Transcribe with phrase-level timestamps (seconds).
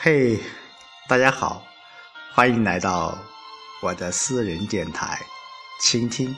[0.00, 0.38] 嘿，
[1.08, 1.66] 大家好，
[2.32, 3.18] 欢迎来到
[3.82, 5.20] 我的私人电台，
[5.80, 6.36] 倾听。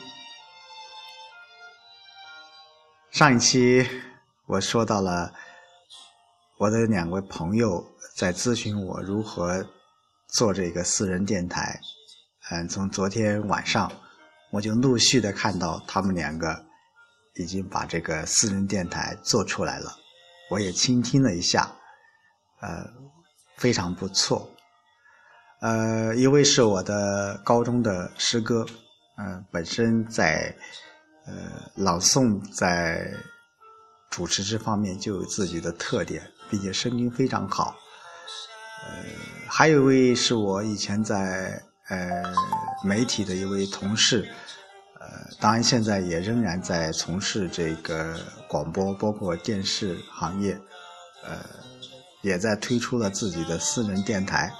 [3.11, 3.87] 上一期
[4.47, 5.31] 我说到了
[6.57, 7.85] 我的两位朋友
[8.15, 9.63] 在咨询我如何
[10.29, 11.79] 做这个私人电台。
[12.49, 13.91] 嗯，从昨天晚上
[14.49, 16.65] 我就陆续的看到他们两个
[17.35, 19.95] 已经把这个私人电台做出来了，
[20.49, 21.75] 我也倾听了一下，
[22.61, 23.11] 呃。
[23.61, 24.49] 非常不错，
[25.61, 28.65] 呃，一位是我的高中的师哥，
[29.19, 30.51] 嗯，本身在
[31.27, 31.31] 呃
[31.75, 33.07] 朗诵在
[34.09, 37.75] 主持这方面就有自己的特点，并且声音非常好，
[38.87, 39.05] 呃，
[39.47, 42.33] 还有一位是我以前在呃
[42.83, 44.27] 媒体的一位同事，
[44.99, 45.07] 呃，
[45.39, 50.59] 当然现在也仍然在从事这个广播包括电视行业，
[51.23, 51.37] 呃。
[52.21, 54.53] 也在推出了自己的私人电台，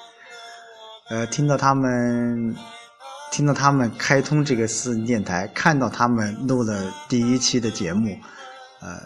[1.10, 2.55] 呃，听到他们，
[3.32, 8.18] 听到他们开通这个私人电台，看到他们录了第一期的节目，
[8.82, 9.02] 呃，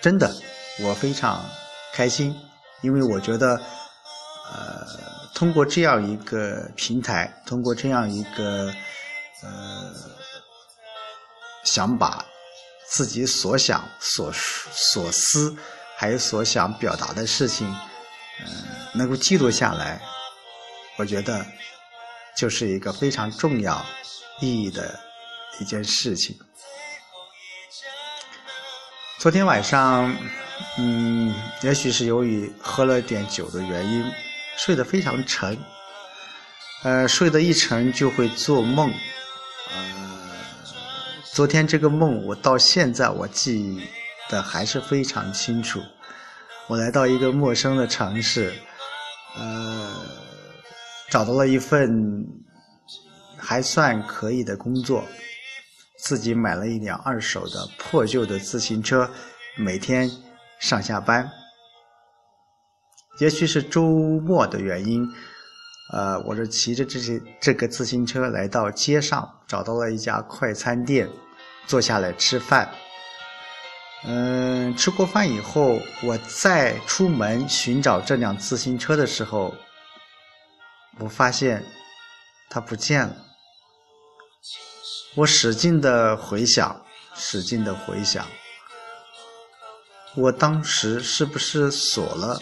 [0.00, 0.34] 真的，
[0.82, 1.44] 我非常
[1.92, 2.34] 开心，
[2.80, 3.56] 因为我觉得，
[4.52, 4.86] 呃，
[5.34, 8.72] 通过这样一个平台，通过这样一个，
[9.42, 9.92] 呃，
[11.64, 12.24] 想把
[12.88, 15.54] 自己所想、所所思，
[15.96, 17.72] 还有所想表达的事情。
[18.46, 20.00] 嗯，能够记录下来，
[20.96, 21.44] 我觉得
[22.36, 23.84] 就是一个非常重要
[24.40, 24.98] 意义的
[25.60, 26.38] 一件事情。
[29.18, 30.16] 昨天晚上，
[30.78, 34.10] 嗯，也许是由于喝了点酒的原因，
[34.56, 35.58] 睡得非常沉。
[36.82, 38.90] 呃，睡得一沉就会做梦。
[39.74, 40.32] 呃，
[41.24, 43.86] 昨天这个梦，我到现在我记忆
[44.30, 45.82] 的还是非常清楚。
[46.70, 48.54] 我来到一个陌生的城市，
[49.36, 49.90] 呃，
[51.10, 52.24] 找到了一份
[53.36, 55.04] 还算可以的工作，
[55.98, 59.10] 自己买了一辆二手的破旧的自行车，
[59.56, 60.08] 每天
[60.60, 61.28] 上下班。
[63.18, 63.82] 也许是周
[64.20, 65.04] 末的原因，
[65.92, 71.10] 呃，我是骑着这些这个自行车来到街上，找到了一家快餐店，
[71.66, 72.70] 坐下来吃饭。
[74.02, 79.54] 嗯，吃过饭以后，我再出门寻找这辆自行车的时候，
[80.98, 81.62] 我发现
[82.48, 83.14] 它不见了。
[85.16, 86.82] 我使劲的回想，
[87.14, 88.26] 使劲的回想，
[90.14, 92.40] 我当时是不是锁了？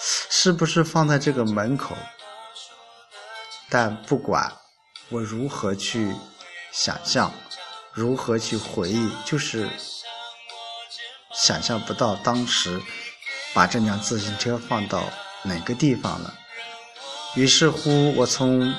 [0.00, 1.96] 是不是放在这个门口？
[3.68, 4.52] 但不管
[5.08, 6.12] 我如何去
[6.72, 7.32] 想象，
[7.92, 9.68] 如何去回忆，就是。
[11.42, 12.80] 想象不到当时
[13.54, 15.04] 把这辆自行车放到
[15.44, 16.34] 哪个地方了。
[17.34, 18.74] 于是乎，我从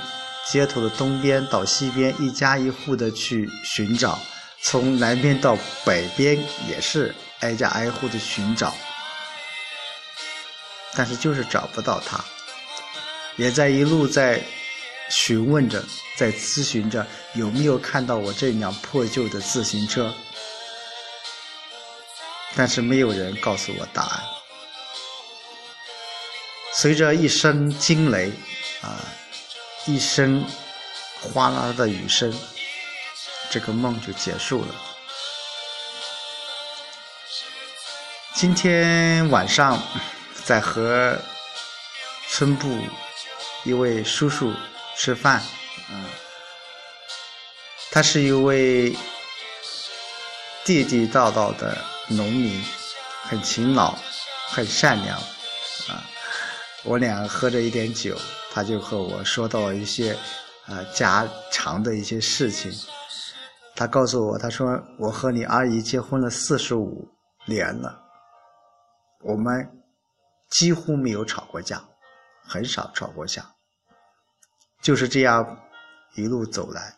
[0.51, 4.19] 街头的东边到西边，一家一户的去寻找；
[4.61, 6.37] 从南边到北边，
[6.67, 8.73] 也是挨家挨户的寻找。
[10.95, 12.23] 但是就是找不到它，
[13.37, 14.41] 也在一路在
[15.09, 15.83] 询问着，
[16.17, 17.05] 在咨询着
[17.35, 20.13] 有没有看到我这辆破旧的自行车。
[22.55, 24.23] 但是没有人告诉我答案。
[26.73, 28.31] 随着一声惊雷，
[28.81, 28.99] 啊，
[29.85, 30.45] 一声
[31.21, 32.33] 哗啦的雨声，
[33.49, 34.75] 这个梦就结束了。
[38.35, 39.81] 今天晚上
[40.45, 41.19] 在和
[42.29, 42.79] 村部
[43.63, 44.53] 一位叔叔
[44.95, 45.41] 吃饭，
[45.89, 46.05] 啊，
[47.91, 48.95] 他是一位
[50.63, 51.77] 地地道道的。
[52.09, 52.63] 农民
[53.23, 53.95] 很勤劳，
[54.49, 55.17] 很善良，
[55.87, 56.03] 啊，
[56.83, 58.17] 我俩喝着一点酒，
[58.51, 60.13] 他就和我说到一些，
[60.65, 62.71] 啊，家常的一些事情。
[63.75, 67.07] 他告诉我，他说我和你阿姨结婚了四十五
[67.45, 68.01] 年了，
[69.21, 69.69] 我们
[70.49, 71.85] 几乎没有吵过架，
[72.43, 73.53] 很少吵过架，
[74.81, 75.59] 就是这样
[76.15, 76.95] 一路走来。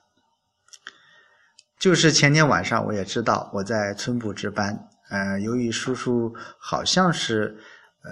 [1.78, 4.88] 就是前天晚上，我也知道我在村部值班。
[5.12, 7.54] 呃，由于叔叔好像是，
[8.04, 8.12] 呃，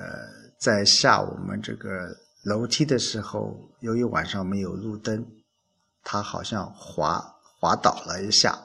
[0.60, 2.14] 在下我们这个
[2.44, 5.26] 楼梯的时候，由于晚上没有路灯，
[6.04, 7.24] 他好像滑
[7.58, 8.60] 滑倒了一下。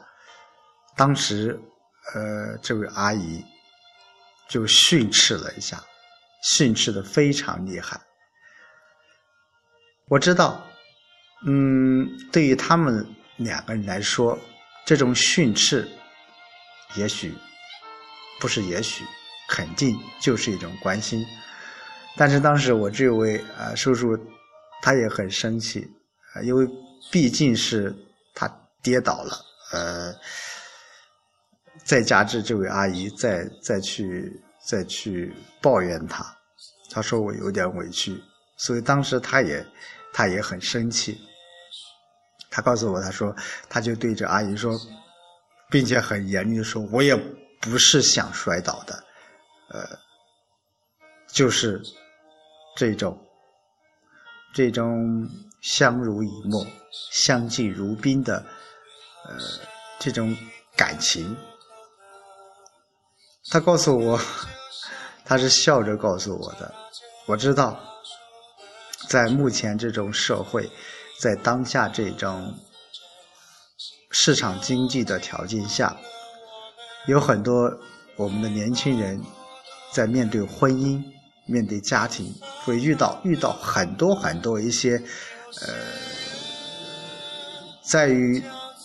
[0.97, 1.57] 当时，
[2.13, 3.45] 呃，这位阿姨
[4.49, 5.81] 就训斥了一下，
[6.43, 8.01] 训斥的非常厉害。
[10.09, 10.61] 我知道，
[11.47, 14.37] 嗯，对于他们两个人来说，
[14.85, 15.89] 这种训斥，
[16.97, 17.33] 也许。
[18.41, 19.05] 不是，也许，
[19.49, 21.25] 肯定就是一种关心。
[22.17, 24.19] 但是当时我这位啊叔叔，
[24.83, 25.91] 他也很生气
[26.33, 26.69] 啊，因为
[27.11, 27.95] 毕竟是
[28.35, 28.49] 他
[28.83, 29.37] 跌倒了，
[29.73, 30.15] 呃，
[31.85, 36.25] 再加之这位阿姨再再去再去抱怨他，
[36.91, 38.23] 他说我有点委屈，
[38.57, 39.67] 所以当时他也
[40.13, 41.19] 他也很生气。
[42.51, 43.35] 他告诉我，他说
[43.69, 44.79] 他就对着阿姨说，
[45.69, 47.21] 并且很严厉的说，我也
[47.65, 49.05] 不是想摔倒的，
[49.69, 49.99] 呃，
[51.29, 51.83] 就是。
[52.77, 53.17] 这种
[54.53, 54.91] 这种
[55.63, 56.67] 相濡以沫、
[57.13, 58.45] 相敬如宾的
[59.29, 59.39] 呃
[60.01, 60.37] 这种
[60.75, 61.37] 感情，
[63.49, 64.21] 他告诉我，
[65.25, 66.75] 他是笑着告诉我的。
[67.27, 67.79] 我知道，
[69.09, 70.69] 在目前这种社会，
[71.21, 72.59] 在当下这种
[74.11, 75.97] 市场经济的条件下，
[77.07, 77.73] 有很多
[78.17, 79.21] 我们的年轻人
[79.93, 81.03] 在面对婚姻。
[81.47, 82.35] 面对家庭，
[82.65, 84.97] 会遇到遇到很多很多一些，
[85.61, 85.75] 呃，
[87.83, 88.43] 在于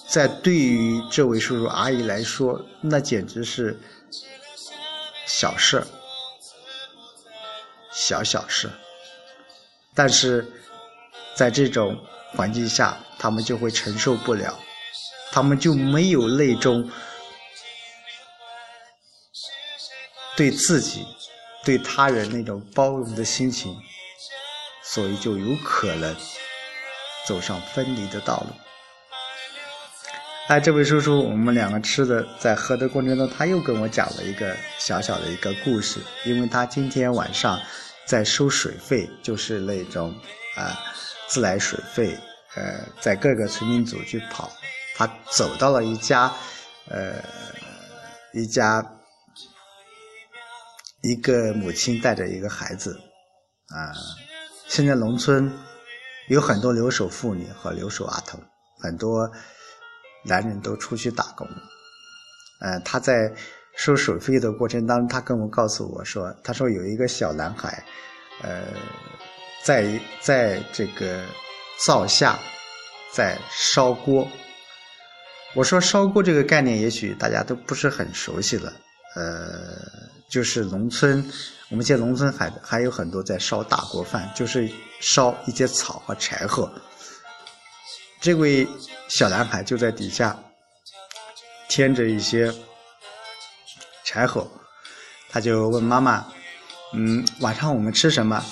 [0.10, 3.80] 在对于这位叔叔阿姨来说，那简直是
[5.26, 5.82] 小事，
[7.94, 8.70] 小小事。
[9.96, 10.46] 但是
[11.34, 11.98] 在这种
[12.36, 14.60] 环境下，他们就会承受不了，
[15.32, 16.90] 他们就没有那种
[20.40, 21.06] 对自己。
[21.66, 23.76] 对他人那种包容的心情，
[24.82, 26.16] 所以就有可能
[27.28, 28.54] 走上分离的道路。
[30.48, 36.00] 哎，这位叔叔，我们两个吃的，在喝的过程中，他又跟我讲了一个小小的一个故事。
[36.24, 37.60] 因为他今天晚上
[38.06, 40.16] 在收水费，就是那种
[40.56, 40.80] 啊
[41.28, 42.18] 自来水费，
[42.56, 44.50] 呃，在各个村民组去跑，
[44.96, 46.34] 他走到了一家
[46.88, 47.16] 呃
[48.34, 48.82] 一家。
[51.02, 53.00] 一个母亲带着一个孩子，
[53.68, 53.96] 啊，
[54.68, 55.50] 现在农村
[56.28, 58.38] 有很多留守妇女和留守儿童，
[58.82, 59.32] 很多
[60.26, 61.48] 男人都出去打工。
[62.60, 63.34] 呃，他在
[63.78, 67.82] 收水费的过程当中，他跟我告诉我说，他说有一个小男孩，
[68.42, 68.66] 呃，
[69.64, 71.24] 在在这个
[71.86, 72.38] 灶下
[73.14, 74.28] 在烧锅。
[75.56, 78.74] 我说烧锅这个概念，也许大家都不是很熟悉了，
[79.16, 80.09] 呃。
[80.30, 81.28] 就是农村，
[81.70, 84.70] 我们现在农村还还有很多在烧大锅饭，就是
[85.02, 86.72] 烧一些草和柴禾。
[88.22, 88.68] 这位
[89.08, 90.38] 小男孩就在底下
[91.68, 92.54] 添着一些
[94.04, 94.48] 柴禾，
[95.30, 96.26] 他就问妈妈
[96.94, 98.44] ：“嗯，晚上我们吃什么？”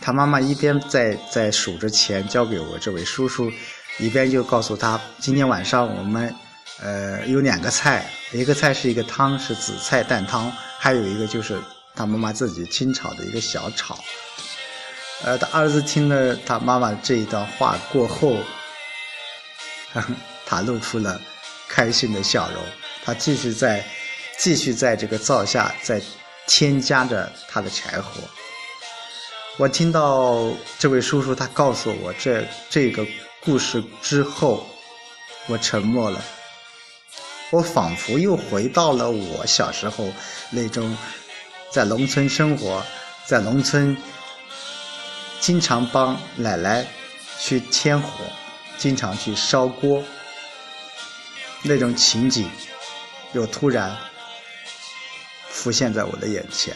[0.00, 3.50] 他妈妈一边在在数着钱交给我这位叔叔，
[3.98, 6.34] 一边就告诉他：“今天晚上我们
[6.80, 11.60] 呃有两个菜，一个菜是一个汤，是紫菜蛋汤。”还有一个就是
[11.94, 13.96] 他妈妈自己清炒的一个小炒，
[15.22, 18.38] 呃，他儿子听了他妈妈这一段话过后，
[20.44, 21.20] 他露出了
[21.68, 22.60] 开心的笑容。
[23.04, 23.84] 他继续在
[24.36, 26.02] 继续在这个灶下在
[26.48, 28.20] 添加着他的柴火。
[29.56, 33.06] 我听到这位叔叔他告诉我这这个
[33.40, 34.66] 故事之后，
[35.46, 36.20] 我沉默了。
[37.52, 40.10] 我仿佛又回到了我小时候
[40.48, 40.96] 那种
[41.70, 42.82] 在农村生活，
[43.26, 43.94] 在农村
[45.38, 46.86] 经常帮奶奶
[47.38, 48.24] 去添火，
[48.78, 50.02] 经常去烧锅
[51.60, 52.48] 那种情景，
[53.34, 53.94] 又突然
[55.50, 56.74] 浮现在我的眼前。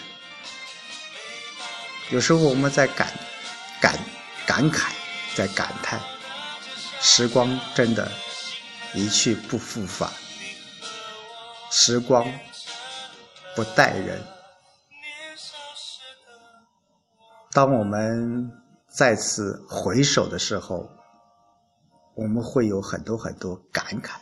[2.10, 3.10] 有时候我们在感
[3.80, 3.98] 感
[4.46, 4.90] 感慨，
[5.34, 5.98] 在感叹，
[7.00, 8.12] 时光真的，
[8.92, 10.12] 一去不复返。
[11.78, 12.24] 时光
[13.54, 14.18] 不待人。
[17.52, 18.50] 当我们
[18.88, 20.88] 再次回首的时候，
[22.14, 24.18] 我们会有很多很多感慨。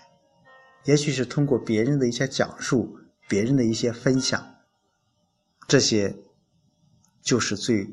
[0.82, 4.56] 也许是通过别人的一些讲述，别人的一些分享，
[5.68, 6.12] 这些
[7.22, 7.86] 就是最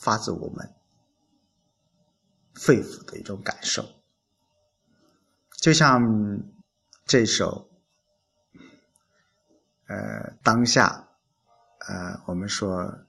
[0.00, 0.74] 发自我们
[2.54, 3.84] 肺腑的一种感受。
[5.60, 6.00] 就像
[7.04, 7.68] 这首。
[9.88, 11.08] 呃，当下，
[11.80, 12.82] 呃，我们说《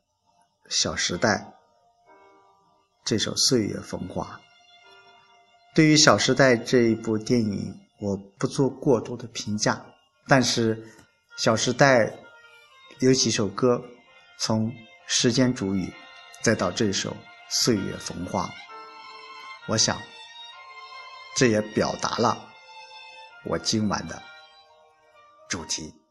[0.69, 1.53] 小时代》
[3.05, 4.25] 这首《岁月风华》，
[5.75, 9.85] 对于《小时代》这一部电影，我不做过多的评价。
[10.27, 10.75] 但是，
[11.37, 12.05] 《小时代》
[12.99, 13.81] 有几首歌，
[14.39, 14.69] 从
[15.05, 15.85] 《时间煮雨》
[16.41, 17.11] 再到这首
[17.49, 18.45] 《岁月风华》，
[19.67, 20.01] 我想，
[21.35, 22.37] 这也表达了
[23.45, 24.21] 我今晚的
[25.49, 26.02] 主题。